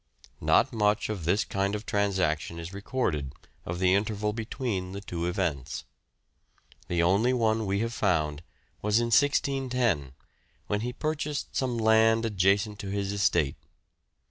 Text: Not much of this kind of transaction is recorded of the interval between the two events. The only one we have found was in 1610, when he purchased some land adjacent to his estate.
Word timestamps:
Not 0.39 0.73
much 0.73 1.09
of 1.09 1.25
this 1.25 1.45
kind 1.45 1.75
of 1.75 1.85
transaction 1.85 2.57
is 2.57 2.73
recorded 2.73 3.33
of 3.67 3.77
the 3.77 3.93
interval 3.93 4.33
between 4.33 4.93
the 4.93 4.99
two 5.01 5.27
events. 5.27 5.85
The 6.87 7.03
only 7.03 7.33
one 7.33 7.67
we 7.67 7.81
have 7.81 7.93
found 7.93 8.41
was 8.81 8.97
in 8.99 9.09
1610, 9.13 10.13
when 10.65 10.81
he 10.81 10.91
purchased 10.91 11.55
some 11.55 11.77
land 11.77 12.25
adjacent 12.25 12.79
to 12.79 12.89
his 12.89 13.11
estate. 13.11 13.57